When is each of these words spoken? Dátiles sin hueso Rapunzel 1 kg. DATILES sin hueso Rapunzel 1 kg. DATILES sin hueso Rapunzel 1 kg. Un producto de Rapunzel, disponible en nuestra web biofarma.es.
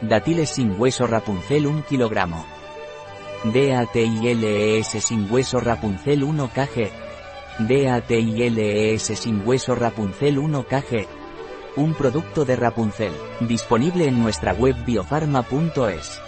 Dátiles 0.00 0.50
sin 0.50 0.76
hueso 0.78 1.08
Rapunzel 1.08 1.66
1 1.66 1.82
kg. 1.82 2.14
DATILES 3.52 4.86
sin 4.86 5.28
hueso 5.28 5.58
Rapunzel 5.58 6.22
1 6.22 6.48
kg. 6.48 6.90
DATILES 7.58 9.02
sin 9.02 9.42
hueso 9.44 9.74
Rapunzel 9.74 10.38
1 10.38 10.64
kg. 10.66 11.06
Un 11.74 11.94
producto 11.94 12.44
de 12.44 12.54
Rapunzel, 12.54 13.12
disponible 13.40 14.06
en 14.06 14.22
nuestra 14.22 14.52
web 14.52 14.76
biofarma.es. 14.84 16.27